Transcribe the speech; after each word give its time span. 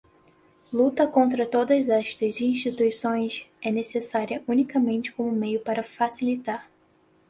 luta 0.73 1.05
contra 1.05 1.45
todas 1.45 1.87
estas 1.87 2.41
instituições 2.41 3.45
é 3.61 3.69
necessária 3.71 4.41
unicamente 4.47 5.11
como 5.11 5.31
meio 5.31 5.59
para 5.59 5.83
facilitar 5.83 6.67